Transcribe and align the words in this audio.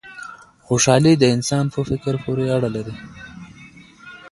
خوشحالي 0.65 1.13
د 1.17 1.23
انسان 1.35 1.65
په 1.73 1.79
فکر 1.89 2.13
پوري 2.23 2.47
اړه 2.57 2.69
لري. 2.75 2.95